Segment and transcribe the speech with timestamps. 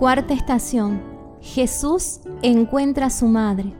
[0.00, 1.02] Cuarta estación.
[1.42, 3.74] Jesús encuentra a su madre.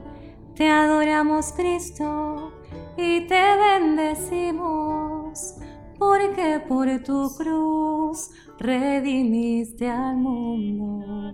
[0.53, 2.53] Te adoramos Cristo
[2.95, 5.55] y te bendecimos,
[5.97, 8.29] porque por tu cruz
[8.59, 11.33] redimiste al mundo.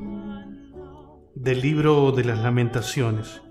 [1.35, 3.41] Del libro de las lamentaciones.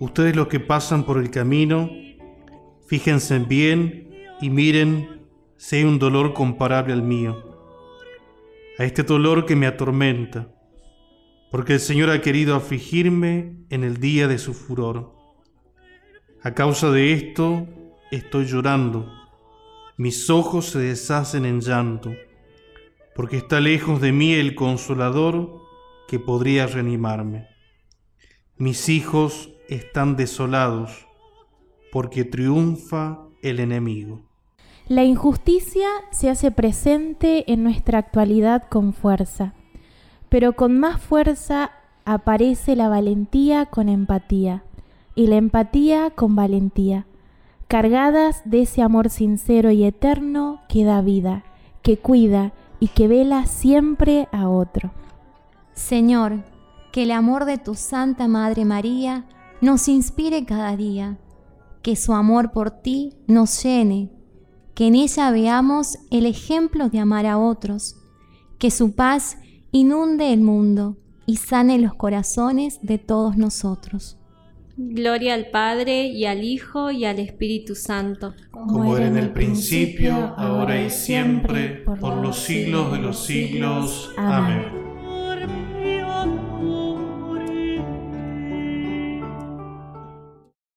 [0.00, 1.88] Ustedes los que pasan por el camino,
[2.88, 5.22] fíjense bien y miren
[5.56, 7.51] si hay un dolor comparable al mío,
[8.82, 10.52] a este dolor que me atormenta,
[11.52, 15.14] porque el Señor ha querido afligirme en el día de su furor.
[16.42, 17.68] A causa de esto
[18.10, 19.08] estoy llorando,
[19.96, 22.12] mis ojos se deshacen en llanto,
[23.14, 25.62] porque está lejos de mí el consolador
[26.08, 27.46] que podría reanimarme.
[28.56, 31.06] Mis hijos están desolados,
[31.92, 34.31] porque triunfa el enemigo.
[34.92, 39.54] La injusticia se hace presente en nuestra actualidad con fuerza,
[40.28, 41.70] pero con más fuerza
[42.04, 44.64] aparece la valentía con empatía
[45.14, 47.06] y la empatía con valentía,
[47.68, 51.42] cargadas de ese amor sincero y eterno que da vida,
[51.80, 54.92] que cuida y que vela siempre a otro.
[55.72, 56.44] Señor,
[56.92, 59.24] que el amor de tu Santa Madre María
[59.62, 61.16] nos inspire cada día,
[61.80, 64.10] que su amor por ti nos llene,
[64.74, 67.96] que en ella veamos el ejemplo de amar a otros,
[68.58, 69.38] que su paz
[69.70, 74.18] inunde el mundo y sane los corazones de todos nosotros.
[74.76, 78.34] Gloria al Padre y al Hijo y al Espíritu Santo.
[78.50, 84.12] Como era en el principio, ahora y siempre, por los siglos de los siglos.
[84.16, 84.81] Amén.